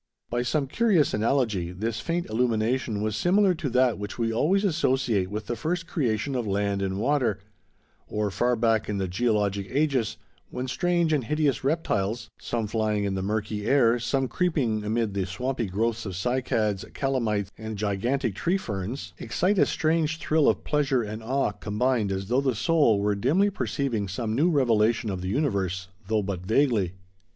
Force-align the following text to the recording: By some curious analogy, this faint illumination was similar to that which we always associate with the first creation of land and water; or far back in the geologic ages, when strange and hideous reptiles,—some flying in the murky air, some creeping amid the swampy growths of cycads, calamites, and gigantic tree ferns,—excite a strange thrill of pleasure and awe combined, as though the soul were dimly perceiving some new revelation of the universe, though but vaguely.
By 0.31 0.41
some 0.41 0.65
curious 0.65 1.13
analogy, 1.13 1.71
this 1.71 1.99
faint 1.99 2.25
illumination 2.25 3.03
was 3.03 3.15
similar 3.15 3.53
to 3.53 3.69
that 3.69 3.99
which 3.99 4.17
we 4.17 4.33
always 4.33 4.63
associate 4.65 5.29
with 5.29 5.45
the 5.45 5.55
first 5.55 5.85
creation 5.85 6.33
of 6.33 6.47
land 6.47 6.81
and 6.81 6.97
water; 6.99 7.37
or 8.07 8.31
far 8.31 8.55
back 8.55 8.89
in 8.89 8.97
the 8.97 9.07
geologic 9.07 9.67
ages, 9.69 10.17
when 10.49 10.67
strange 10.67 11.13
and 11.13 11.25
hideous 11.25 11.63
reptiles,—some 11.63 12.65
flying 12.65 13.03
in 13.03 13.13
the 13.13 13.21
murky 13.21 13.67
air, 13.67 13.99
some 13.99 14.27
creeping 14.27 14.83
amid 14.83 15.13
the 15.13 15.27
swampy 15.27 15.67
growths 15.67 16.07
of 16.07 16.13
cycads, 16.13 16.83
calamites, 16.95 17.51
and 17.55 17.77
gigantic 17.77 18.33
tree 18.33 18.57
ferns,—excite 18.57 19.59
a 19.59 19.67
strange 19.67 20.17
thrill 20.17 20.49
of 20.49 20.63
pleasure 20.63 21.03
and 21.03 21.21
awe 21.21 21.51
combined, 21.51 22.11
as 22.11 22.25
though 22.27 22.41
the 22.41 22.55
soul 22.55 22.99
were 22.99 23.13
dimly 23.13 23.51
perceiving 23.51 24.07
some 24.07 24.33
new 24.33 24.49
revelation 24.49 25.11
of 25.11 25.21
the 25.21 25.27
universe, 25.29 25.89
though 26.07 26.23
but 26.23 26.43
vaguely. 26.43 26.93